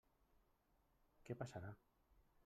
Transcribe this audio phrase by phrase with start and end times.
[1.27, 1.73] Què passarà?